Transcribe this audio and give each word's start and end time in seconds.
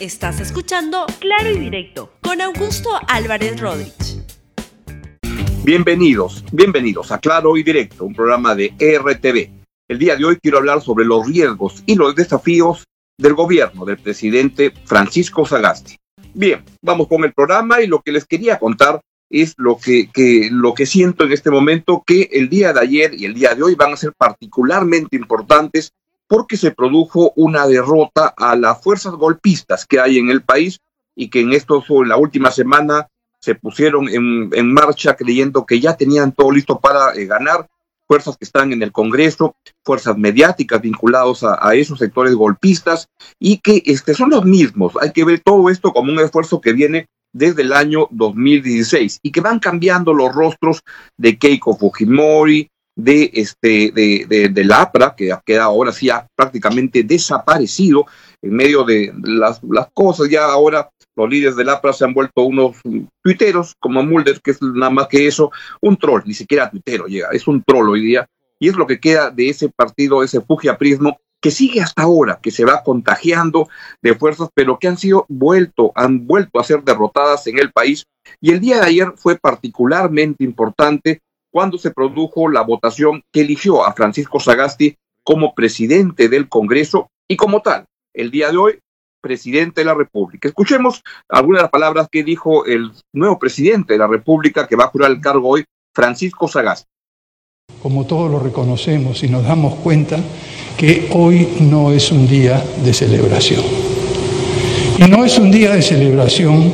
Estás 0.00 0.38
escuchando 0.38 1.06
Claro 1.18 1.50
y 1.50 1.58
Directo 1.58 2.12
con 2.22 2.40
Augusto 2.40 2.88
Álvarez 3.08 3.60
Rodríguez. 3.60 4.22
Bienvenidos, 5.64 6.44
bienvenidos 6.52 7.10
a 7.10 7.18
Claro 7.18 7.56
y 7.56 7.64
Directo, 7.64 8.04
un 8.04 8.14
programa 8.14 8.54
de 8.54 8.72
RTV. 8.78 9.50
El 9.88 9.98
día 9.98 10.14
de 10.14 10.24
hoy 10.24 10.36
quiero 10.40 10.58
hablar 10.58 10.82
sobre 10.82 11.04
los 11.04 11.26
riesgos 11.26 11.82
y 11.84 11.96
los 11.96 12.14
desafíos 12.14 12.84
del 13.18 13.34
gobierno 13.34 13.84
del 13.84 13.98
presidente 13.98 14.72
Francisco 14.84 15.44
Sagasti. 15.44 15.96
Bien, 16.32 16.62
vamos 16.80 17.08
con 17.08 17.24
el 17.24 17.32
programa 17.32 17.80
y 17.80 17.88
lo 17.88 18.00
que 18.00 18.12
les 18.12 18.24
quería 18.24 18.60
contar 18.60 19.00
es 19.28 19.54
lo 19.56 19.78
que, 19.78 20.08
lo 20.52 20.74
que 20.74 20.86
siento 20.86 21.24
en 21.24 21.32
este 21.32 21.50
momento, 21.50 22.04
que 22.06 22.28
el 22.30 22.48
día 22.48 22.72
de 22.72 22.80
ayer 22.80 23.14
y 23.14 23.24
el 23.24 23.34
día 23.34 23.52
de 23.56 23.64
hoy 23.64 23.74
van 23.74 23.94
a 23.94 23.96
ser 23.96 24.12
particularmente 24.16 25.16
importantes 25.16 25.90
porque 26.28 26.56
se 26.56 26.70
produjo 26.70 27.32
una 27.34 27.66
derrota 27.66 28.32
a 28.36 28.54
las 28.54 28.80
fuerzas 28.82 29.14
golpistas 29.14 29.86
que 29.86 29.98
hay 29.98 30.18
en 30.18 30.30
el 30.30 30.42
país 30.42 30.80
y 31.16 31.30
que 31.30 31.40
en 31.40 31.52
esto 31.52 31.82
en 31.88 32.08
la 32.08 32.16
última 32.16 32.50
semana 32.50 33.08
se 33.40 33.54
pusieron 33.54 34.08
en, 34.08 34.72
marcha 34.72 35.16
creyendo 35.16 35.64
que 35.64 35.80
ya 35.80 35.96
tenían 35.96 36.32
todo 36.32 36.50
listo 36.50 36.78
para 36.78 37.14
eh, 37.14 37.26
ganar, 37.26 37.68
fuerzas 38.06 38.36
que 38.36 38.44
están 38.44 38.72
en 38.72 38.82
el 38.82 38.92
Congreso, 38.92 39.56
fuerzas 39.84 40.16
mediáticas 40.16 40.80
vinculadas 40.80 41.42
a, 41.44 41.58
a, 41.60 41.74
esos 41.74 41.98
sectores 41.98 42.34
golpistas 42.34 43.08
y 43.38 43.58
que 43.58 43.82
este, 43.86 44.14
son 44.14 44.30
los 44.30 44.44
mismos. 44.44 44.94
Hay 45.00 45.12
que 45.12 45.24
ver 45.24 45.40
todo 45.40 45.70
esto 45.70 45.92
como 45.92 46.12
un 46.12 46.20
esfuerzo 46.20 46.60
que 46.60 46.72
viene 46.72 47.06
desde 47.32 47.62
el 47.62 47.72
año 47.72 48.08
2016 48.10 49.20
y 49.22 49.30
que 49.30 49.40
van 49.40 49.58
cambiando 49.58 50.14
los 50.14 50.34
rostros 50.34 50.82
de 51.16 51.38
Keiko 51.38 51.76
Fujimori, 51.76 52.70
de, 52.98 53.30
este, 53.32 53.92
de, 53.92 54.26
de, 54.28 54.48
de 54.48 54.64
la 54.64 54.82
APRA, 54.82 55.14
que 55.16 55.32
queda 55.46 55.64
ahora 55.64 55.92
sí 55.92 56.10
ha 56.10 56.26
prácticamente 56.34 57.04
desaparecido 57.04 58.06
en 58.42 58.54
medio 58.54 58.82
de 58.82 59.12
las, 59.22 59.60
las 59.62 59.86
cosas. 59.94 60.28
Ya 60.28 60.44
ahora 60.46 60.90
los 61.14 61.30
líderes 61.30 61.54
del 61.54 61.68
APRA 61.68 61.92
se 61.92 62.04
han 62.04 62.12
vuelto 62.12 62.42
unos 62.42 62.76
tuiteros, 63.22 63.74
como 63.78 64.02
Mulder, 64.02 64.40
que 64.42 64.50
es 64.50 64.60
nada 64.60 64.90
más 64.90 65.06
que 65.06 65.28
eso, 65.28 65.52
un 65.80 65.96
troll, 65.96 66.22
ni 66.26 66.34
siquiera 66.34 66.68
tuitero 66.68 67.06
llega, 67.06 67.28
es 67.30 67.46
un 67.46 67.62
troll 67.62 67.88
hoy 67.88 68.02
día. 68.02 68.26
Y 68.58 68.68
es 68.68 68.74
lo 68.74 68.88
que 68.88 68.98
queda 68.98 69.30
de 69.30 69.48
ese 69.48 69.68
partido, 69.68 70.24
ese 70.24 70.40
fujiaprismo, 70.40 71.20
que 71.40 71.52
sigue 71.52 71.80
hasta 71.80 72.02
ahora, 72.02 72.40
que 72.42 72.50
se 72.50 72.64
va 72.64 72.82
contagiando 72.82 73.68
de 74.02 74.16
fuerzas, 74.16 74.48
pero 74.52 74.76
que 74.76 74.88
han 74.88 74.98
sido 74.98 75.24
vuelto, 75.28 75.92
han 75.94 76.26
vuelto 76.26 76.58
a 76.58 76.64
ser 76.64 76.82
derrotadas 76.82 77.46
en 77.46 77.60
el 77.60 77.70
país. 77.70 78.02
Y 78.40 78.50
el 78.50 78.58
día 78.58 78.80
de 78.80 78.86
ayer 78.86 79.12
fue 79.14 79.36
particularmente 79.36 80.42
importante 80.42 81.20
cuando 81.50 81.78
se 81.78 81.90
produjo 81.90 82.48
la 82.48 82.62
votación 82.62 83.22
que 83.32 83.42
eligió 83.42 83.84
a 83.84 83.92
Francisco 83.92 84.40
Sagasti 84.40 84.96
como 85.22 85.54
presidente 85.54 86.28
del 86.28 86.48
Congreso 86.48 87.10
y 87.26 87.36
como 87.36 87.60
tal, 87.60 87.84
el 88.14 88.30
día 88.30 88.50
de 88.50 88.56
hoy, 88.56 88.78
presidente 89.20 89.80
de 89.80 89.84
la 89.84 89.94
República. 89.94 90.48
Escuchemos 90.48 91.02
algunas 91.28 91.60
de 91.60 91.62
las 91.64 91.70
palabras 91.70 92.08
que 92.10 92.24
dijo 92.24 92.64
el 92.66 92.92
nuevo 93.12 93.38
presidente 93.38 93.94
de 93.94 93.98
la 93.98 94.06
República 94.06 94.66
que 94.66 94.76
va 94.76 94.84
a 94.84 94.88
jurar 94.88 95.10
el 95.10 95.20
cargo 95.20 95.48
hoy, 95.48 95.64
Francisco 95.92 96.48
Sagasti. 96.48 96.88
Como 97.82 98.06
todos 98.06 98.30
lo 98.30 98.40
reconocemos 98.40 99.22
y 99.22 99.28
nos 99.28 99.44
damos 99.44 99.74
cuenta 99.76 100.18
que 100.76 101.10
hoy 101.12 101.56
no 101.60 101.92
es 101.92 102.10
un 102.10 102.26
día 102.26 102.62
de 102.84 102.94
celebración. 102.94 103.62
Y 104.98 105.02
no 105.10 105.24
es 105.24 105.38
un 105.38 105.50
día 105.50 105.74
de 105.74 105.82
celebración 105.82 106.72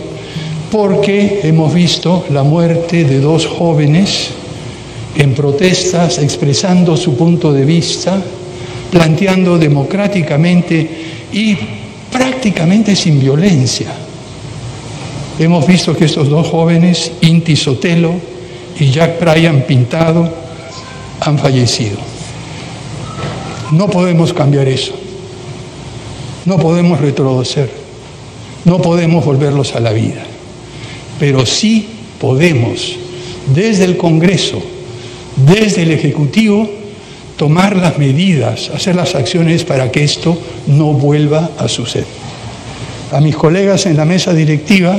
porque 0.70 1.40
hemos 1.42 1.74
visto 1.74 2.24
la 2.30 2.42
muerte 2.42 3.04
de 3.04 3.20
dos 3.20 3.46
jóvenes 3.46 4.34
en 5.16 5.34
protestas, 5.34 6.18
expresando 6.18 6.96
su 6.96 7.16
punto 7.16 7.52
de 7.52 7.64
vista, 7.64 8.20
planteando 8.90 9.58
democráticamente 9.58 10.88
y 11.32 11.56
prácticamente 12.10 12.96
sin 12.96 13.20
violencia. 13.20 13.88
Hemos 15.38 15.66
visto 15.66 15.96
que 15.96 16.04
estos 16.04 16.28
dos 16.28 16.46
jóvenes, 16.48 17.12
Inti 17.20 17.56
Sotelo 17.56 18.14
y 18.78 18.90
Jack 18.90 19.20
Bryan 19.20 19.62
Pintado, 19.62 20.32
han 21.20 21.38
fallecido. 21.38 21.98
No 23.72 23.88
podemos 23.88 24.32
cambiar 24.32 24.68
eso. 24.68 24.94
No 26.44 26.58
podemos 26.58 27.00
retroceder. 27.00 27.70
No 28.64 28.80
podemos 28.80 29.24
volverlos 29.24 29.74
a 29.74 29.80
la 29.80 29.92
vida. 29.92 30.22
Pero 31.18 31.44
sí 31.46 31.88
podemos, 32.20 32.96
desde 33.54 33.84
el 33.84 33.96
Congreso, 33.96 34.62
desde 35.36 35.82
el 35.82 35.92
Ejecutivo 35.92 36.68
tomar 37.36 37.76
las 37.76 37.98
medidas, 37.98 38.70
hacer 38.74 38.94
las 38.94 39.14
acciones 39.14 39.64
para 39.64 39.90
que 39.90 40.04
esto 40.04 40.38
no 40.66 40.92
vuelva 40.92 41.50
a 41.58 41.68
suceder. 41.68 42.06
A 43.12 43.20
mis 43.20 43.36
colegas 43.36 43.86
en 43.86 43.96
la 43.96 44.04
mesa 44.04 44.32
directiva 44.32 44.98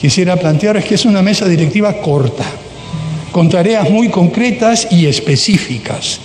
quisiera 0.00 0.36
plantear 0.36 0.82
que 0.82 0.94
es 0.94 1.04
una 1.04 1.22
mesa 1.22 1.46
directiva 1.46 1.94
corta, 2.00 2.44
con 3.32 3.48
tareas 3.48 3.88
muy 3.90 4.08
concretas 4.08 4.88
y 4.90 5.06
específicas, 5.06 6.20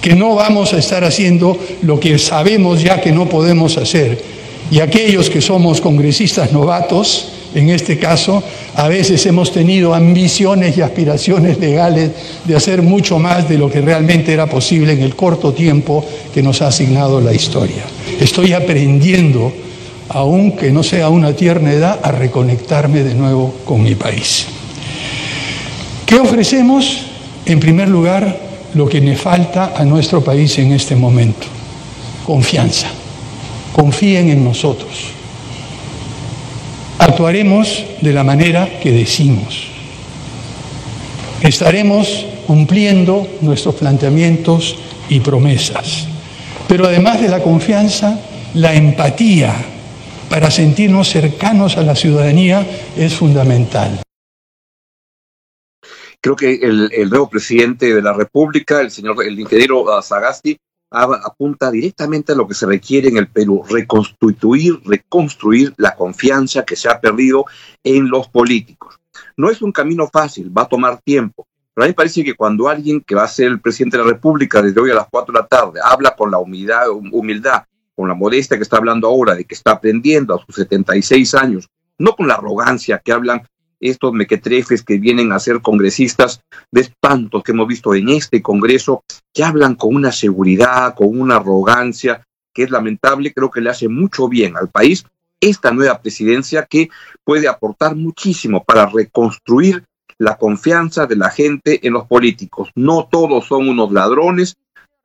que 0.00 0.14
no 0.14 0.34
vamos 0.34 0.72
a 0.72 0.78
estar 0.78 1.04
haciendo 1.04 1.58
lo 1.82 1.98
que 2.00 2.18
sabemos 2.18 2.82
ya 2.82 3.00
que 3.00 3.12
no 3.12 3.28
podemos 3.28 3.76
hacer. 3.76 4.22
Y 4.70 4.80
aquellos 4.80 5.30
que 5.30 5.40
somos 5.40 5.80
congresistas 5.80 6.52
novatos, 6.52 7.32
en 7.54 7.70
este 7.70 7.98
caso, 7.98 8.42
a 8.74 8.88
veces 8.88 9.24
hemos 9.26 9.52
tenido 9.52 9.94
ambiciones 9.94 10.76
y 10.76 10.82
aspiraciones 10.82 11.58
legales 11.58 12.10
de 12.44 12.56
hacer 12.56 12.82
mucho 12.82 13.18
más 13.18 13.48
de 13.48 13.56
lo 13.56 13.70
que 13.70 13.80
realmente 13.80 14.32
era 14.32 14.46
posible 14.46 14.92
en 14.92 15.02
el 15.02 15.16
corto 15.16 15.52
tiempo 15.52 16.04
que 16.34 16.42
nos 16.42 16.60
ha 16.60 16.68
asignado 16.68 17.20
la 17.20 17.32
historia. 17.32 17.84
Estoy 18.20 18.52
aprendiendo, 18.52 19.52
aunque 20.10 20.70
no 20.70 20.82
sea 20.82 21.08
una 21.08 21.32
tierna 21.32 21.72
edad, 21.72 22.00
a 22.02 22.12
reconectarme 22.12 23.02
de 23.02 23.14
nuevo 23.14 23.54
con 23.64 23.82
mi 23.82 23.94
país. 23.94 24.46
¿Qué 26.04 26.16
ofrecemos? 26.16 27.04
En 27.46 27.60
primer 27.60 27.88
lugar, 27.88 28.38
lo 28.74 28.86
que 28.86 29.00
me 29.00 29.16
falta 29.16 29.72
a 29.74 29.84
nuestro 29.84 30.22
país 30.22 30.58
en 30.58 30.72
este 30.72 30.94
momento, 30.96 31.46
confianza. 32.26 32.88
Confíen 33.72 34.28
en 34.28 34.44
nosotros 34.44 35.17
actuaremos 37.18 37.84
de 38.00 38.12
la 38.12 38.22
manera 38.22 38.78
que 38.80 38.92
decimos. 38.92 39.66
Estaremos 41.42 42.24
cumpliendo 42.46 43.26
nuestros 43.40 43.74
planteamientos 43.74 44.78
y 45.08 45.18
promesas. 45.18 46.06
Pero 46.68 46.86
además 46.86 47.20
de 47.20 47.28
la 47.28 47.42
confianza, 47.42 48.20
la 48.54 48.72
empatía 48.72 49.52
para 50.30 50.48
sentirnos 50.52 51.08
cercanos 51.08 51.76
a 51.76 51.82
la 51.82 51.96
ciudadanía 51.96 52.64
es 52.96 53.14
fundamental. 53.14 54.00
Creo 56.20 56.36
que 56.36 56.54
el, 56.54 57.10
nuevo 57.10 57.28
presidente 57.28 57.92
de 57.92 58.00
la 58.00 58.12
República, 58.12 58.80
el 58.80 58.92
señor, 58.92 59.24
el 59.24 59.40
ingeniero 59.40 59.86
Sagasti, 60.02 60.56
apunta 60.90 61.70
directamente 61.70 62.32
a 62.32 62.34
lo 62.34 62.48
que 62.48 62.54
se 62.54 62.66
requiere 62.66 63.08
en 63.08 63.16
el 63.16 63.28
Perú, 63.28 63.64
reconstituir, 63.68 64.80
reconstruir 64.84 65.74
la 65.76 65.94
confianza 65.94 66.64
que 66.64 66.76
se 66.76 66.88
ha 66.88 67.00
perdido 67.00 67.44
en 67.84 68.08
los 68.08 68.28
políticos. 68.28 68.98
No 69.36 69.50
es 69.50 69.62
un 69.62 69.72
camino 69.72 70.08
fácil, 70.12 70.56
va 70.56 70.62
a 70.62 70.68
tomar 70.68 71.00
tiempo, 71.02 71.46
pero 71.74 71.84
a 71.84 71.86
mí 71.86 71.90
me 71.90 71.94
parece 71.94 72.24
que 72.24 72.34
cuando 72.34 72.68
alguien 72.68 73.00
que 73.00 73.14
va 73.14 73.24
a 73.24 73.28
ser 73.28 73.46
el 73.46 73.60
presidente 73.60 73.96
de 73.96 74.04
la 74.04 74.10
República 74.10 74.62
desde 74.62 74.80
hoy 74.80 74.90
a 74.90 74.94
las 74.94 75.06
4 75.10 75.32
de 75.32 75.40
la 75.40 75.46
tarde 75.46 75.80
habla 75.82 76.16
con 76.16 76.30
la 76.30 76.38
humildad, 76.38 76.88
humildad, 76.90 77.64
con 77.94 78.08
la 78.08 78.14
modestia 78.14 78.56
que 78.56 78.62
está 78.62 78.78
hablando 78.78 79.06
ahora, 79.08 79.34
de 79.34 79.44
que 79.44 79.54
está 79.54 79.72
aprendiendo 79.72 80.34
a 80.34 80.44
sus 80.44 80.54
76 80.56 81.34
años, 81.34 81.68
no 81.98 82.16
con 82.16 82.28
la 82.28 82.34
arrogancia 82.34 83.00
que 83.04 83.12
hablan 83.12 83.42
estos 83.80 84.12
mequetrefes 84.12 84.82
que 84.82 84.98
vienen 84.98 85.32
a 85.32 85.38
ser 85.38 85.60
congresistas 85.60 86.40
de 86.70 86.82
espantos 86.82 87.42
que 87.42 87.52
hemos 87.52 87.68
visto 87.68 87.94
en 87.94 88.08
este 88.08 88.42
Congreso, 88.42 89.02
que 89.32 89.44
hablan 89.44 89.74
con 89.74 89.94
una 89.94 90.12
seguridad, 90.12 90.94
con 90.94 91.18
una 91.18 91.36
arrogancia, 91.36 92.24
que 92.52 92.64
es 92.64 92.70
lamentable, 92.70 93.32
creo 93.32 93.50
que 93.50 93.60
le 93.60 93.70
hace 93.70 93.88
mucho 93.88 94.28
bien 94.28 94.56
al 94.56 94.68
país 94.68 95.04
esta 95.40 95.70
nueva 95.70 96.00
presidencia 96.00 96.66
que 96.66 96.90
puede 97.22 97.46
aportar 97.46 97.94
muchísimo 97.94 98.64
para 98.64 98.86
reconstruir 98.86 99.84
la 100.18 100.36
confianza 100.36 101.06
de 101.06 101.14
la 101.14 101.30
gente 101.30 101.86
en 101.86 101.92
los 101.92 102.06
políticos. 102.06 102.70
No 102.74 103.08
todos 103.08 103.46
son 103.46 103.68
unos 103.68 103.92
ladrones, 103.92 104.56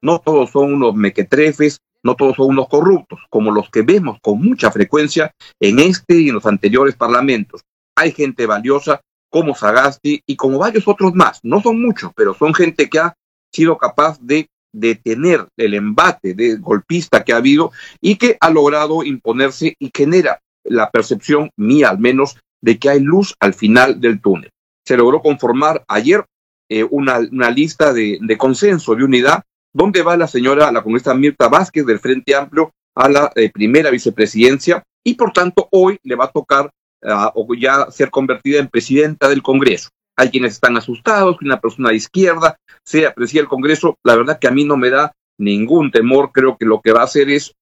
no 0.01 0.19
todos 0.19 0.49
son 0.49 0.73
unos 0.73 0.95
mequetrefes, 0.95 1.79
no 2.01 2.15
todos 2.15 2.35
son 2.35 2.47
unos 2.47 2.67
corruptos, 2.67 3.19
como 3.29 3.51
los 3.51 3.69
que 3.69 3.83
vemos 3.83 4.17
con 4.21 4.39
mucha 4.41 4.71
frecuencia 4.71 5.31
en 5.59 5.79
este 5.79 6.19
y 6.19 6.29
en 6.29 6.35
los 6.35 6.45
anteriores 6.47 6.95
parlamentos 6.95 7.61
hay 7.95 8.11
gente 8.11 8.45
valiosa 8.45 9.01
como 9.29 9.55
Sagasti 9.55 10.21
y 10.25 10.35
como 10.35 10.59
varios 10.59 10.87
otros 10.87 11.13
más. 11.15 11.39
No 11.43 11.61
son 11.61 11.81
muchos, 11.81 12.11
pero 12.15 12.33
son 12.33 12.53
gente 12.53 12.89
que 12.89 12.99
ha 12.99 13.15
sido 13.51 13.77
capaz 13.77 14.19
de 14.21 14.47
detener 14.71 15.47
el 15.57 15.73
embate 15.75 16.33
de 16.33 16.55
golpista 16.55 17.23
que 17.23 17.33
ha 17.33 17.37
habido 17.37 17.71
y 18.01 18.15
que 18.15 18.37
ha 18.39 18.49
logrado 18.49 19.03
imponerse 19.03 19.75
y 19.79 19.91
genera 19.95 20.39
la 20.63 20.89
percepción 20.89 21.51
mía 21.57 21.89
al 21.89 21.99
menos 21.99 22.37
de 22.61 22.79
que 22.79 22.89
hay 22.89 22.99
luz 22.99 23.35
al 23.39 23.53
final 23.53 23.99
del 23.99 24.21
túnel. 24.21 24.49
Se 24.85 24.97
logró 24.97 25.21
conformar 25.21 25.83
ayer 25.87 26.25
eh, 26.69 26.83
una, 26.89 27.19
una, 27.19 27.49
lista 27.51 27.93
de, 27.93 28.17
de, 28.21 28.37
consenso, 28.37 28.95
de 28.95 29.03
unidad, 29.03 29.43
donde 29.73 30.01
va 30.01 30.17
la 30.17 30.27
señora, 30.27 30.71
la 30.71 30.81
congresista 30.81 31.13
Mirta 31.13 31.49
Vázquez 31.49 31.85
del 31.85 31.99
Frente 31.99 32.35
Amplio 32.35 32.71
a 32.95 33.09
la 33.09 33.31
eh, 33.35 33.51
primera 33.51 33.89
vicepresidencia 33.89 34.83
y 35.03 35.15
por 35.15 35.33
tanto 35.33 35.67
hoy 35.71 35.97
le 36.03 36.15
va 36.15 36.25
a 36.25 36.31
tocar 36.31 36.71
uh, 37.03 37.55
ya 37.55 37.89
ser 37.91 38.09
convertida 38.09 38.59
en 38.59 38.67
presidenta 38.67 39.29
del 39.29 39.41
Congreso. 39.41 39.89
Hay 40.15 40.29
quienes 40.29 40.53
están 40.53 40.77
asustados 40.77 41.38
que 41.38 41.45
una 41.45 41.59
persona 41.59 41.89
de 41.89 41.95
izquierda 41.95 42.57
sea 42.83 43.13
presidenta 43.13 43.44
del 43.44 43.50
Congreso. 43.50 43.97
La 44.03 44.15
verdad 44.15 44.39
que 44.39 44.47
a 44.47 44.51
mí 44.51 44.63
no 44.63 44.77
me 44.77 44.89
da 44.89 45.13
ningún 45.39 45.91
temor. 45.91 46.31
Creo 46.31 46.57
que 46.57 46.65
lo 46.65 46.81
que 46.81 46.91
va 46.91 47.01
a 47.01 47.05
hacer 47.05 47.29
es 47.29 47.53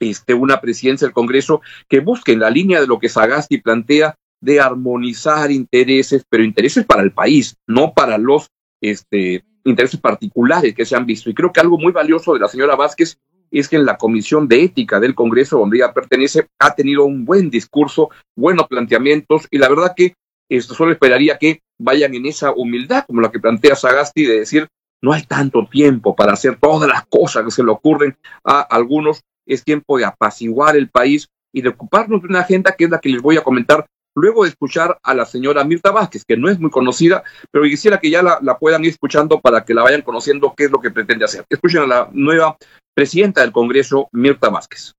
este, 0.00 0.34
una 0.34 0.60
presidencia 0.60 1.06
del 1.06 1.14
Congreso 1.14 1.62
que 1.88 2.00
busque 2.00 2.32
en 2.32 2.40
la 2.40 2.50
línea 2.50 2.80
de 2.80 2.86
lo 2.86 2.98
que 2.98 3.08
Sagasti 3.08 3.58
plantea 3.58 4.16
de 4.40 4.60
armonizar 4.60 5.50
intereses, 5.50 6.24
pero 6.28 6.42
intereses 6.42 6.84
para 6.84 7.02
el 7.02 7.12
país, 7.12 7.56
no 7.66 7.92
para 7.94 8.18
los 8.18 8.48
este, 8.80 9.44
intereses 9.64 10.00
particulares 10.00 10.74
que 10.74 10.84
se 10.84 10.96
han 10.96 11.06
visto. 11.06 11.30
Y 11.30 11.34
creo 11.34 11.52
que 11.52 11.60
algo 11.60 11.78
muy 11.78 11.92
valioso 11.92 12.34
de 12.34 12.40
la 12.40 12.48
señora 12.48 12.76
Vázquez 12.76 13.18
es 13.60 13.68
que 13.68 13.76
en 13.76 13.84
la 13.84 13.98
Comisión 13.98 14.48
de 14.48 14.64
Ética 14.64 14.98
del 14.98 15.14
Congreso, 15.14 15.58
donde 15.58 15.76
ella 15.76 15.92
pertenece, 15.92 16.48
ha 16.58 16.74
tenido 16.74 17.04
un 17.04 17.24
buen 17.24 17.50
discurso, 17.50 18.10
buenos 18.36 18.66
planteamientos, 18.66 19.46
y 19.50 19.58
la 19.58 19.68
verdad 19.68 19.92
que 19.94 20.14
esto 20.50 20.74
solo 20.74 20.92
esperaría 20.92 21.38
que 21.38 21.60
vayan 21.78 22.14
en 22.14 22.26
esa 22.26 22.52
humildad, 22.52 23.04
como 23.06 23.20
la 23.20 23.30
que 23.30 23.40
plantea 23.40 23.76
Sagasti, 23.76 24.24
de 24.24 24.40
decir, 24.40 24.68
no 25.02 25.12
hay 25.12 25.22
tanto 25.24 25.66
tiempo 25.66 26.14
para 26.14 26.32
hacer 26.32 26.56
todas 26.58 26.88
las 26.88 27.06
cosas 27.06 27.44
que 27.44 27.50
se 27.50 27.64
le 27.64 27.70
ocurren 27.70 28.16
a 28.44 28.60
algunos, 28.60 29.22
es 29.46 29.64
tiempo 29.64 29.98
de 29.98 30.04
apaciguar 30.04 30.76
el 30.76 30.88
país 30.88 31.28
y 31.52 31.62
de 31.62 31.70
ocuparnos 31.70 32.22
de 32.22 32.28
una 32.28 32.40
agenda 32.40 32.74
que 32.76 32.84
es 32.84 32.90
la 32.90 33.00
que 33.00 33.08
les 33.08 33.20
voy 33.20 33.36
a 33.36 33.42
comentar 33.42 33.86
luego 34.14 34.44
de 34.44 34.50
escuchar 34.50 34.98
a 35.02 35.14
la 35.14 35.24
señora 35.24 35.64
Mirta 35.64 35.90
Vázquez, 35.90 36.24
que 36.24 36.36
no 36.36 36.50
es 36.50 36.58
muy 36.58 36.70
conocida, 36.70 37.22
pero 37.50 37.64
quisiera 37.64 37.98
que 37.98 38.10
ya 38.10 38.22
la, 38.22 38.58
puedan 38.58 38.84
ir 38.84 38.90
escuchando 38.90 39.40
para 39.40 39.64
que 39.64 39.74
la 39.74 39.82
vayan 39.82 40.02
conociendo 40.02 40.54
qué 40.56 40.64
es 40.64 40.70
lo 40.70 40.80
que 40.80 40.90
pretende 40.90 41.24
hacer. 41.24 41.44
Escuchen 41.48 41.82
a 41.82 41.86
la 41.86 42.08
nueva 42.12 42.56
presidenta 42.94 43.40
del 43.40 43.52
Congreso, 43.52 44.08
Mirta 44.12 44.48
Vázquez. 44.48 44.92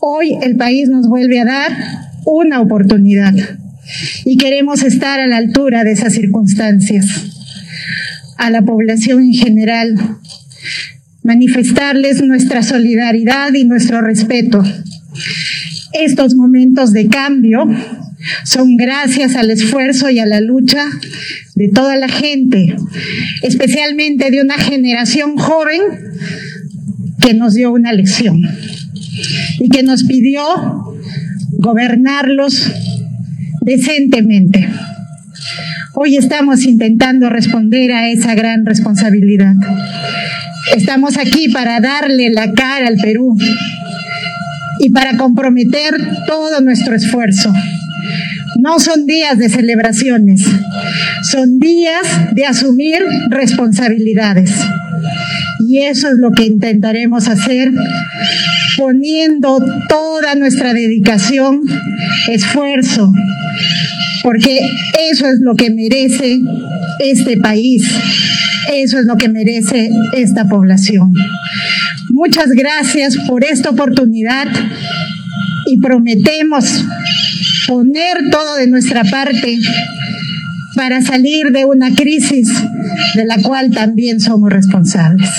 Hoy 0.00 0.36
el 0.42 0.56
país 0.56 0.88
nos 0.88 1.08
vuelve 1.08 1.40
a 1.40 1.44
dar 1.44 1.72
una 2.26 2.60
oportunidad 2.60 3.32
y 4.24 4.36
queremos 4.36 4.82
estar 4.82 5.20
a 5.20 5.26
la 5.26 5.38
altura 5.38 5.84
de 5.84 5.92
esas 5.92 6.12
circunstancias. 6.12 7.06
A 8.36 8.50
la 8.50 8.62
población 8.62 9.22
en 9.22 9.32
general, 9.32 9.96
manifestarles 11.22 12.22
nuestra 12.22 12.62
solidaridad 12.62 13.54
y 13.54 13.64
nuestro 13.64 14.02
respeto. 14.02 14.62
Estos 15.94 16.34
momentos 16.34 16.92
de 16.92 17.08
cambio 17.08 17.66
son 18.44 18.76
gracias 18.76 19.36
al 19.36 19.50
esfuerzo 19.50 20.10
y 20.10 20.18
a 20.18 20.26
la 20.26 20.40
lucha 20.40 20.84
de 21.54 21.68
toda 21.68 21.96
la 21.96 22.08
gente, 22.08 22.74
especialmente 23.42 24.30
de 24.30 24.42
una 24.42 24.58
generación 24.58 25.36
joven 25.36 25.80
que 27.20 27.34
nos 27.34 27.54
dio 27.54 27.72
una 27.72 27.92
lección 27.92 28.42
y 29.60 29.68
que 29.68 29.84
nos 29.84 30.04
pidió 30.04 30.42
gobernarlos 31.58 32.72
decentemente. 33.62 34.68
Hoy 35.94 36.16
estamos 36.16 36.64
intentando 36.64 37.30
responder 37.30 37.92
a 37.92 38.08
esa 38.08 38.34
gran 38.34 38.66
responsabilidad. 38.66 39.54
Estamos 40.76 41.18
aquí 41.18 41.48
para 41.50 41.78
darle 41.78 42.30
la 42.30 42.52
cara 42.52 42.88
al 42.88 42.96
Perú 42.96 43.38
y 44.84 44.90
para 44.90 45.16
comprometer 45.16 45.96
todo 46.26 46.60
nuestro 46.60 46.94
esfuerzo. 46.94 47.50
No 48.60 48.78
son 48.78 49.06
días 49.06 49.38
de 49.38 49.48
celebraciones, 49.48 50.44
son 51.30 51.58
días 51.58 52.06
de 52.34 52.44
asumir 52.44 52.98
responsabilidades. 53.30 54.50
Y 55.60 55.78
eso 55.78 56.08
es 56.08 56.14
lo 56.18 56.32
que 56.32 56.44
intentaremos 56.44 57.28
hacer 57.28 57.70
poniendo 58.76 59.64
toda 59.88 60.34
nuestra 60.34 60.74
dedicación, 60.74 61.62
esfuerzo, 62.28 63.12
porque 64.22 64.68
eso 65.10 65.26
es 65.26 65.40
lo 65.40 65.54
que 65.54 65.70
merece 65.70 66.40
este 66.98 67.36
país, 67.36 67.88
eso 68.72 68.98
es 68.98 69.06
lo 69.06 69.16
que 69.16 69.28
merece 69.28 69.90
esta 70.12 70.48
población. 70.48 71.12
Muchas 72.10 72.50
gracias 72.50 73.16
por 73.28 73.44
esta 73.44 73.70
oportunidad 73.70 74.48
y 75.66 75.78
prometemos 75.78 76.84
poner 77.66 78.30
todo 78.30 78.56
de 78.56 78.66
nuestra 78.66 79.04
parte 79.04 79.58
para 80.76 81.02
salir 81.02 81.50
de 81.50 81.64
una 81.64 81.94
crisis 81.94 82.48
de 83.14 83.24
la 83.24 83.40
cual 83.42 83.70
también 83.70 84.20
somos 84.20 84.50
responsables. 84.50 85.30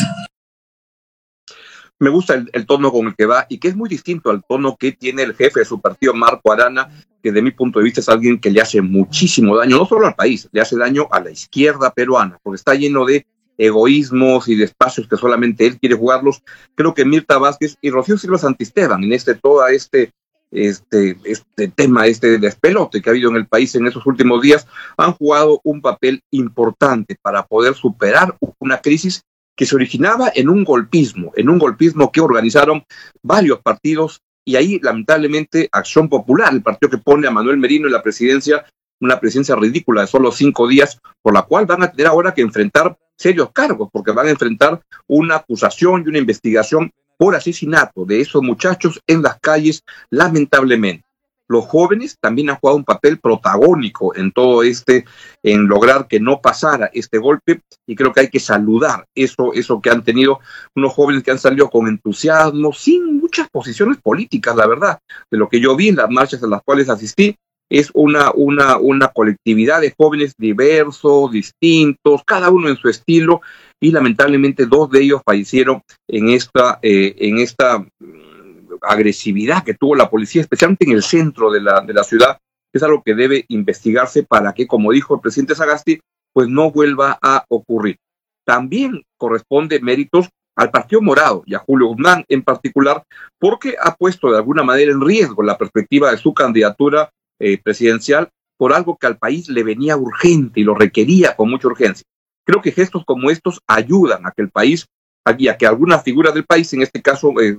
Me 1.97 2.09
gusta 2.09 2.43
el, 2.51 2.65
tono 2.65 2.91
con 2.91 3.07
el 3.07 3.15
que 3.15 3.25
va 3.25 3.45
y 3.47 3.57
que 3.57 3.69
es 3.69 3.75
muy 3.75 3.87
distinto 3.87 4.29
al 4.29 4.43
tono 4.43 4.75
que 4.75 4.91
tiene 4.91 5.23
el 5.23 5.33
jefe 5.33 5.61
de 5.61 5.65
su 5.65 5.79
partido, 5.79 6.13
Marco 6.13 6.51
Arana, 6.51 6.89
que 7.23 7.31
de 7.31 7.41
mi 7.41 7.51
punto 7.51 7.79
de 7.79 7.85
vista 7.85 8.01
es 8.01 8.09
alguien 8.09 8.39
que 8.39 8.51
le 8.51 8.59
hace 8.59 8.81
muchísimo 8.81 9.55
daño, 9.55 9.77
no 9.77 9.85
solo 9.85 10.05
al 10.05 10.15
país, 10.15 10.49
le 10.51 10.59
hace 10.59 10.77
daño 10.77 11.07
a 11.09 11.21
la 11.21 11.31
izquierda 11.31 11.91
peruana, 11.91 12.37
porque 12.43 12.57
está 12.57 12.75
lleno 12.75 13.05
de 13.05 13.25
egoísmos 13.57 14.47
y 14.49 14.55
de 14.55 14.65
espacios 14.65 15.07
que 15.07 15.15
solamente 15.15 15.65
él 15.65 15.79
quiere 15.79 15.95
jugarlos. 15.95 16.43
Creo 16.75 16.93
que 16.93 17.05
Mirta 17.05 17.37
Vázquez 17.37 17.77
y 17.81 17.89
Rocío 17.89 18.17
Silva 18.17 18.37
Santisteban 18.37 19.03
en 19.03 19.13
este 19.13 19.35
todo 19.35 19.65
este 19.67 20.11
este, 20.51 21.17
este 21.23 21.67
tema, 21.69 22.07
este 22.07 22.37
despelote 22.37 23.01
que 23.01 23.09
ha 23.09 23.13
habido 23.13 23.29
en 23.29 23.37
el 23.37 23.47
país 23.47 23.75
en 23.75 23.87
esos 23.87 24.05
últimos 24.05 24.41
días, 24.41 24.67
han 24.97 25.13
jugado 25.13 25.59
un 25.63 25.81
papel 25.81 26.21
importante 26.31 27.17
para 27.21 27.45
poder 27.45 27.73
superar 27.73 28.35
una 28.59 28.79
crisis 28.79 29.23
que 29.55 29.65
se 29.65 29.75
originaba 29.75 30.31
en 30.35 30.49
un 30.49 30.63
golpismo, 30.63 31.31
en 31.35 31.49
un 31.49 31.59
golpismo 31.59 32.11
que 32.11 32.21
organizaron 32.21 32.83
varios 33.21 33.59
partidos 33.61 34.21
y 34.43 34.57
ahí 34.57 34.79
lamentablemente 34.81 35.69
Acción 35.71 36.07
Popular, 36.07 36.53
el 36.53 36.61
partido 36.61 36.89
que 36.89 36.97
pone 36.97 37.27
a 37.27 37.31
Manuel 37.31 37.57
Merino 37.57 37.87
en 37.87 37.93
la 37.93 38.03
presidencia, 38.03 38.65
una 38.99 39.19
presidencia 39.19 39.55
ridícula 39.55 40.01
de 40.01 40.07
solo 40.07 40.31
cinco 40.31 40.67
días, 40.67 40.99
por 41.21 41.33
la 41.33 41.41
cual 41.43 41.65
van 41.65 41.83
a 41.83 41.91
tener 41.91 42.07
ahora 42.07 42.33
que 42.33 42.41
enfrentar 42.41 42.95
serios 43.17 43.49
cargos, 43.51 43.89
porque 43.91 44.11
van 44.11 44.27
a 44.27 44.31
enfrentar 44.31 44.81
una 45.07 45.37
acusación 45.37 46.03
y 46.05 46.09
una 46.09 46.19
investigación 46.19 46.91
por 47.17 47.35
asesinato 47.35 48.05
de 48.05 48.21
esos 48.21 48.41
muchachos 48.41 49.01
en 49.07 49.21
las 49.21 49.39
calles, 49.39 49.83
lamentablemente. 50.09 51.05
Los 51.47 51.65
jóvenes 51.65 52.17
también 52.19 52.49
han 52.49 52.55
jugado 52.55 52.77
un 52.77 52.83
papel 52.83 53.19
protagónico 53.19 54.15
en 54.15 54.31
todo 54.31 54.63
este, 54.63 55.05
en 55.43 55.67
lograr 55.67 56.07
que 56.07 56.19
no 56.19 56.41
pasara 56.41 56.89
este 56.91 57.19
golpe, 57.19 57.61
y 57.85 57.95
creo 57.95 58.11
que 58.11 58.21
hay 58.21 58.29
que 58.29 58.39
saludar 58.39 59.05
eso, 59.13 59.53
eso 59.53 59.79
que 59.79 59.91
han 59.91 60.03
tenido 60.03 60.39
unos 60.75 60.93
jóvenes 60.93 61.21
que 61.21 61.31
han 61.31 61.37
salido 61.37 61.69
con 61.69 61.87
entusiasmo, 61.87 62.73
sin 62.73 63.19
muchas 63.19 63.47
posiciones 63.49 63.97
políticas, 64.01 64.55
la 64.55 64.65
verdad, 64.65 64.99
de 65.29 65.37
lo 65.37 65.47
que 65.47 65.59
yo 65.59 65.75
vi 65.75 65.89
en 65.89 65.97
las 65.97 66.09
marchas 66.09 66.41
a 66.41 66.47
las 66.47 66.63
cuales 66.63 66.89
asistí, 66.89 67.37
es 67.69 67.89
una, 67.93 68.31
una, 68.33 68.77
una 68.77 69.07
colectividad 69.09 69.81
de 69.81 69.93
jóvenes 69.97 70.33
diversos, 70.37 71.31
distintos, 71.31 72.21
cada 72.25 72.49
uno 72.49 72.69
en 72.69 72.77
su 72.77 72.89
estilo, 72.89 73.41
y 73.81 73.91
lamentablemente 73.91 74.65
dos 74.65 74.89
de 74.91 75.01
ellos 75.01 75.21
fallecieron 75.25 75.81
en 76.07 76.29
esta, 76.29 76.79
eh, 76.81 77.15
en 77.17 77.39
esta 77.39 77.79
mm, 77.79 78.75
agresividad 78.81 79.63
que 79.63 79.73
tuvo 79.73 79.95
la 79.95 80.09
policía, 80.09 80.41
especialmente 80.41 80.85
en 80.85 80.91
el 80.91 81.03
centro 81.03 81.51
de 81.51 81.61
la, 81.61 81.81
de 81.81 81.93
la 81.93 82.03
ciudad, 82.03 82.37
es 82.73 82.83
algo 82.83 83.01
que 83.03 83.15
debe 83.15 83.45
investigarse 83.47 84.23
para 84.23 84.53
que, 84.53 84.67
como 84.67 84.91
dijo 84.91 85.15
el 85.15 85.21
presidente 85.21 85.55
Sagasti, 85.55 85.99
pues 86.33 86.49
no 86.49 86.71
vuelva 86.71 87.17
a 87.21 87.45
ocurrir. 87.47 87.97
También 88.45 89.01
corresponde 89.17 89.79
méritos 89.79 90.29
al 90.57 90.71
Partido 90.71 91.01
Morado 91.01 91.43
y 91.45 91.55
a 91.55 91.59
Julio 91.59 91.87
Guzmán 91.87 92.25
en 92.27 92.43
particular, 92.43 93.03
porque 93.39 93.75
ha 93.81 93.95
puesto 93.95 94.29
de 94.29 94.37
alguna 94.37 94.63
manera 94.63 94.91
en 94.91 95.01
riesgo 95.01 95.43
la 95.43 95.57
perspectiva 95.57 96.11
de 96.11 96.17
su 96.17 96.33
candidatura 96.33 97.09
eh, 97.39 97.57
presidencial 97.61 98.29
por 98.57 98.73
algo 98.73 98.97
que 98.97 99.07
al 99.07 99.17
país 99.17 99.49
le 99.49 99.63
venía 99.63 99.97
urgente 99.97 100.59
y 100.59 100.63
lo 100.63 100.75
requería 100.75 101.35
con 101.35 101.49
mucha 101.49 101.67
urgencia. 101.67 102.05
Creo 102.45 102.61
que 102.61 102.71
gestos 102.71 103.03
como 103.05 103.29
estos 103.29 103.59
ayudan 103.67 104.25
a 104.25 104.31
que 104.31 104.43
el 104.43 104.49
país, 104.49 104.87
a 105.23 105.35
que 105.35 105.65
algunas 105.65 106.03
figuras 106.03 106.33
del 106.33 106.45
país, 106.45 106.71
en 106.73 106.83
este 106.83 107.01
caso 107.01 107.33
eh, 107.41 107.57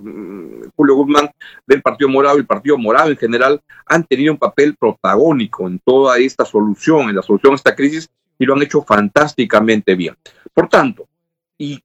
Julio 0.76 0.95
Guzmán 0.95 1.30
del 1.66 1.83
Partido 1.83 2.09
Morado 2.09 2.37
y 2.37 2.40
el 2.40 2.47
Partido 2.47 2.78
Morado 2.78 3.11
en 3.11 3.16
general, 3.16 3.61
han 3.85 4.04
tenido 4.04 4.33
un 4.33 4.38
papel 4.38 4.76
protagónico 4.76 5.66
en 5.66 5.80
toda 5.80 6.18
esta 6.18 6.45
solución, 6.45 7.09
en 7.09 7.16
la 7.16 7.23
solución 7.23 7.52
a 7.52 7.56
esta 7.56 7.75
crisis, 7.75 8.09
y 8.38 8.45
lo 8.45 8.54
han 8.54 8.62
hecho 8.62 8.83
fantásticamente 8.83 9.95
bien. 9.95 10.14
Por 10.54 10.68
tanto, 10.68 11.09
y 11.59 11.83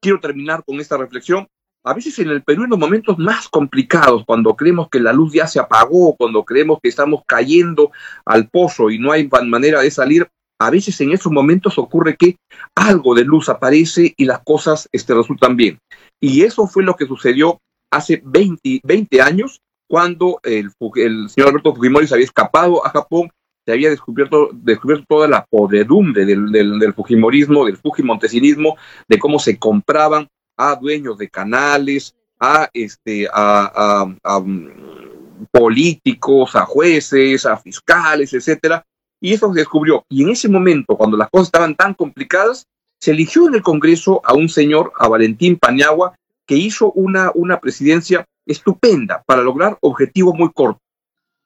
quiero 0.00 0.20
terminar 0.20 0.64
con 0.64 0.80
esta 0.80 0.96
reflexión, 0.96 1.46
a 1.84 1.92
veces 1.92 2.18
en 2.18 2.30
el 2.30 2.42
Perú 2.42 2.64
en 2.64 2.70
los 2.70 2.78
momentos 2.78 3.18
más 3.18 3.48
complicados, 3.48 4.24
cuando 4.26 4.56
creemos 4.56 4.88
que 4.88 5.00
la 5.00 5.12
luz 5.12 5.34
ya 5.34 5.46
se 5.46 5.60
apagó, 5.60 6.16
cuando 6.16 6.42
creemos 6.44 6.78
que 6.82 6.88
estamos 6.88 7.22
cayendo 7.26 7.92
al 8.24 8.48
pozo 8.48 8.90
y 8.90 8.98
no 8.98 9.12
hay 9.12 9.28
manera 9.46 9.82
de 9.82 9.90
salir, 9.90 10.26
a 10.58 10.70
veces 10.70 10.98
en 11.02 11.12
esos 11.12 11.30
momentos 11.30 11.78
ocurre 11.78 12.16
que 12.16 12.36
algo 12.74 13.14
de 13.14 13.24
luz 13.24 13.50
aparece 13.50 14.14
y 14.16 14.24
las 14.24 14.40
cosas 14.44 14.88
este, 14.92 15.12
resultan 15.14 15.56
bien. 15.56 15.78
Y 16.20 16.42
eso 16.42 16.66
fue 16.66 16.84
lo 16.84 16.96
que 16.96 17.06
sucedió 17.06 17.58
hace 17.92 18.22
20, 18.24 18.80
20 18.82 19.20
años, 19.20 19.60
cuando 19.86 20.40
el, 20.42 20.70
el, 20.96 21.28
señor 21.28 21.50
Alberto 21.50 21.74
Fujimori 21.74 22.06
se 22.06 22.14
había 22.14 22.24
escapado 22.24 22.84
a 22.84 22.90
Japón, 22.90 23.30
se 23.66 23.72
había 23.72 23.90
descubierto, 23.90 24.50
descubierto 24.52 25.04
toda 25.06 25.28
la 25.28 25.44
podredumbre 25.44 26.24
del, 26.24 26.50
del, 26.50 26.78
del 26.78 26.94
Fujimorismo, 26.94 27.66
del 27.66 27.76
Fujimontesinismo, 27.76 28.76
de 29.06 29.18
cómo 29.18 29.38
se 29.38 29.58
compraban 29.58 30.28
a 30.56 30.76
dueños 30.76 31.18
de 31.18 31.28
canales, 31.28 32.14
a, 32.38 32.68
este, 32.72 33.28
a, 33.32 34.06
mm, 34.44 35.46
políticos, 35.50 36.54
a 36.56 36.64
jueces, 36.66 37.46
a 37.46 37.56
fiscales, 37.56 38.32
etcétera, 38.32 38.84
y 39.20 39.32
eso 39.32 39.52
se 39.52 39.60
descubrió. 39.60 40.04
Y 40.08 40.22
en 40.22 40.30
ese 40.30 40.48
momento, 40.48 40.96
cuando 40.96 41.16
las 41.16 41.30
cosas 41.30 41.48
estaban 41.48 41.74
tan 41.74 41.94
complicadas, 41.94 42.66
se 43.00 43.10
eligió 43.10 43.48
en 43.48 43.54
el 43.54 43.62
Congreso 43.62 44.20
a 44.24 44.34
un 44.34 44.48
señor, 44.48 44.92
a 44.98 45.08
Valentín 45.08 45.58
Paniagua, 45.58 46.14
que 46.46 46.56
hizo 46.56 46.92
una, 46.92 47.30
una 47.34 47.60
presidencia 47.60 48.26
estupenda 48.46 49.22
para 49.26 49.42
lograr 49.42 49.78
objetivos 49.80 50.34
muy 50.34 50.52
cortos. 50.52 50.82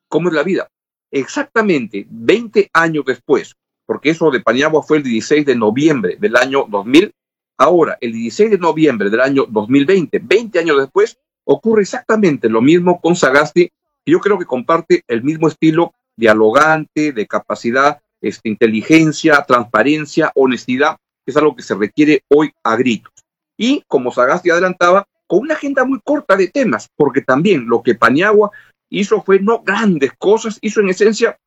¿Cómo 0.08 0.28
es 0.28 0.34
la 0.34 0.42
vida? 0.42 0.68
Exactamente 1.10 2.06
20 2.10 2.70
años 2.72 3.04
después, 3.06 3.54
porque 3.86 4.10
eso 4.10 4.30
de 4.30 4.40
Paniagua 4.40 4.82
fue 4.82 4.98
el 4.98 5.02
16 5.02 5.46
de 5.46 5.56
noviembre 5.56 6.16
del 6.18 6.36
año 6.36 6.66
2000, 6.68 7.12
ahora 7.58 7.98
el 8.00 8.12
16 8.12 8.52
de 8.52 8.58
noviembre 8.58 9.10
del 9.10 9.20
año 9.20 9.44
2020, 9.48 10.20
20 10.20 10.58
años 10.60 10.78
después, 10.78 11.18
ocurre 11.44 11.82
exactamente 11.82 12.48
lo 12.48 12.62
mismo 12.62 13.00
con 13.00 13.16
Sagasti, 13.16 13.70
y 14.04 14.12
yo 14.12 14.20
creo 14.20 14.38
que 14.38 14.46
comparte 14.46 15.02
el 15.08 15.22
mismo 15.22 15.48
estilo 15.48 15.92
dialogante, 16.16 17.12
de 17.12 17.26
capacidad, 17.26 18.00
este, 18.20 18.48
inteligencia, 18.48 19.44
transparencia, 19.46 20.32
honestidad, 20.34 20.96
que 21.24 21.30
es 21.30 21.36
algo 21.36 21.54
que 21.54 21.62
se 21.62 21.74
requiere 21.74 22.22
hoy 22.28 22.52
a 22.62 22.76
gritos. 22.76 23.12
Y 23.56 23.82
como 23.86 24.12
Sagasti 24.12 24.50
adelantaba, 24.50 25.06
con 25.26 25.40
una 25.40 25.54
agenda 25.54 25.84
muy 25.84 26.00
corta 26.02 26.36
de 26.36 26.48
temas, 26.48 26.88
porque 26.96 27.20
también 27.20 27.68
lo 27.68 27.82
que 27.82 27.94
Paniagua 27.94 28.50
hizo 28.88 29.22
fue 29.22 29.40
no 29.40 29.62
grandes 29.62 30.12
cosas, 30.18 30.58
hizo 30.62 30.80
en 30.80 30.88
esencia 30.88 31.38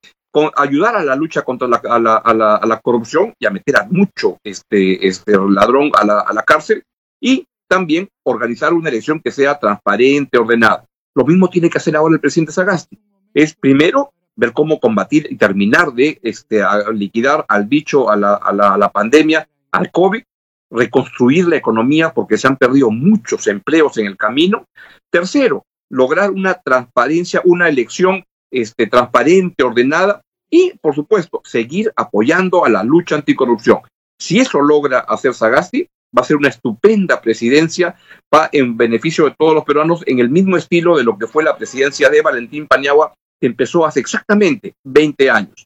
ayudar 0.55 0.95
a 0.95 1.03
la 1.03 1.15
lucha 1.15 1.41
contra 1.41 1.67
la, 1.67 1.77
a 1.77 1.99
la, 1.99 2.15
a 2.55 2.65
la 2.65 2.79
corrupción 2.79 3.33
y 3.39 3.45
a 3.45 3.49
meter 3.49 3.77
a 3.77 3.87
mucho 3.89 4.37
este, 4.43 5.05
este 5.07 5.33
ladrón 5.49 5.91
a 5.93 6.05
la, 6.05 6.19
a 6.21 6.33
la 6.33 6.43
cárcel 6.43 6.83
y 7.19 7.45
también 7.67 8.09
organizar 8.23 8.73
una 8.73 8.89
elección 8.89 9.19
que 9.19 9.31
sea 9.31 9.57
transparente, 9.59 10.37
ordenada. 10.37 10.85
Lo 11.15 11.25
mismo 11.25 11.49
tiene 11.49 11.69
que 11.69 11.77
hacer 11.77 11.95
ahora 11.95 12.15
el 12.15 12.19
presidente 12.19 12.51
Sagasti. 12.51 12.99
Es 13.33 13.55
primero 13.55 14.13
ver 14.35 14.53
cómo 14.53 14.79
combatir 14.79 15.27
y 15.29 15.35
terminar 15.35 15.93
de 15.93 16.19
este, 16.23 16.61
liquidar 16.93 17.45
al 17.47 17.65
bicho, 17.65 18.09
a 18.09 18.15
la, 18.15 18.35
a, 18.35 18.53
la, 18.53 18.73
a 18.73 18.77
la 18.77 18.89
pandemia, 18.89 19.47
al 19.71 19.91
COVID, 19.91 20.23
reconstruir 20.71 21.47
la 21.47 21.57
economía 21.57 22.13
porque 22.13 22.37
se 22.37 22.47
han 22.47 22.57
perdido 22.57 22.89
muchos 22.91 23.47
empleos 23.47 23.97
en 23.97 24.07
el 24.07 24.17
camino. 24.17 24.65
Tercero, 25.09 25.65
lograr 25.89 26.31
una 26.31 26.55
transparencia, 26.55 27.41
una 27.43 27.67
elección 27.67 28.23
este, 28.51 28.87
transparente, 28.87 29.63
ordenada 29.63 30.21
y, 30.49 30.73
por 30.81 30.93
supuesto, 30.93 31.41
seguir 31.43 31.91
apoyando 31.95 32.65
a 32.65 32.69
la 32.69 32.83
lucha 32.83 33.15
anticorrupción. 33.15 33.79
Si 34.19 34.39
eso 34.39 34.61
logra 34.61 34.99
hacer 34.99 35.33
Sagasti, 35.33 35.87
va 36.15 36.21
a 36.21 36.25
ser 36.25 36.37
una 36.37 36.49
estupenda 36.49 37.21
presidencia 37.21 37.95
va 38.33 38.49
en 38.51 38.77
beneficio 38.77 39.25
de 39.25 39.35
todos 39.37 39.53
los 39.53 39.63
peruanos 39.63 40.03
en 40.05 40.19
el 40.19 40.29
mismo 40.29 40.57
estilo 40.57 40.97
de 40.97 41.03
lo 41.03 41.17
que 41.17 41.27
fue 41.27 41.43
la 41.43 41.57
presidencia 41.57 42.09
de 42.09 42.21
Valentín 42.21 42.67
Paniagua, 42.67 43.13
que 43.39 43.47
empezó 43.47 43.85
hace 43.85 43.99
exactamente 43.99 44.73
20 44.83 45.29
años. 45.29 45.65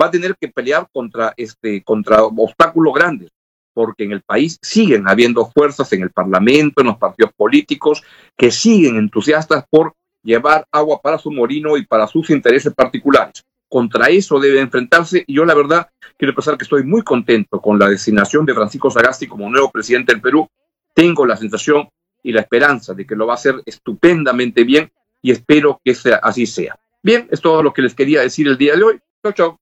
Va 0.00 0.06
a 0.06 0.10
tener 0.10 0.36
que 0.40 0.48
pelear 0.48 0.86
contra, 0.92 1.34
este, 1.36 1.82
contra 1.82 2.22
obstáculos 2.24 2.94
grandes, 2.94 3.30
porque 3.74 4.04
en 4.04 4.12
el 4.12 4.22
país 4.22 4.58
siguen 4.62 5.08
habiendo 5.08 5.50
fuerzas 5.50 5.92
en 5.92 6.02
el 6.02 6.10
Parlamento, 6.10 6.80
en 6.80 6.88
los 6.88 6.98
partidos 6.98 7.32
políticos, 7.36 8.02
que 8.36 8.50
siguen 8.50 8.96
entusiastas 8.96 9.64
por 9.70 9.92
llevar 10.22 10.66
agua 10.70 11.00
para 11.02 11.18
su 11.18 11.30
molino 11.30 11.76
y 11.76 11.86
para 11.86 12.06
sus 12.06 12.30
intereses 12.30 12.72
particulares. 12.74 13.44
Contra 13.68 14.08
eso 14.08 14.40
debe 14.40 14.60
enfrentarse 14.60 15.24
y 15.26 15.34
yo 15.34 15.44
la 15.44 15.54
verdad 15.54 15.88
quiero 16.16 16.32
expresar 16.32 16.58
que 16.58 16.64
estoy 16.64 16.82
muy 16.82 17.02
contento 17.02 17.60
con 17.60 17.78
la 17.78 17.88
designación 17.88 18.44
de 18.44 18.54
Francisco 18.54 18.90
Sagasti 18.90 19.28
como 19.28 19.48
nuevo 19.48 19.70
presidente 19.70 20.12
del 20.12 20.20
Perú. 20.20 20.48
Tengo 20.92 21.24
la 21.24 21.36
sensación 21.36 21.88
y 22.22 22.32
la 22.32 22.40
esperanza 22.40 22.94
de 22.94 23.06
que 23.06 23.14
lo 23.14 23.26
va 23.26 23.34
a 23.34 23.36
hacer 23.36 23.62
estupendamente 23.64 24.64
bien 24.64 24.90
y 25.22 25.30
espero 25.30 25.80
que 25.84 25.94
sea, 25.94 26.16
así 26.16 26.46
sea. 26.46 26.78
Bien, 27.02 27.28
es 27.30 27.40
todo 27.40 27.62
lo 27.62 27.72
que 27.72 27.82
les 27.82 27.94
quería 27.94 28.20
decir 28.22 28.48
el 28.48 28.58
día 28.58 28.74
de 28.74 28.82
hoy. 28.82 29.00
Chao, 29.22 29.32
chao. 29.32 29.60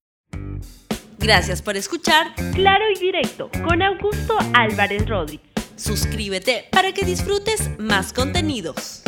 Gracias 1.18 1.62
por 1.62 1.76
escuchar 1.76 2.34
Claro 2.54 2.84
y 2.94 2.98
Directo 2.98 3.50
con 3.64 3.82
Augusto 3.82 4.38
Álvarez 4.54 5.08
Rodríguez. 5.08 5.46
Suscríbete 5.76 6.64
para 6.72 6.92
que 6.92 7.04
disfrutes 7.04 7.78
más 7.78 8.12
contenidos. 8.12 9.02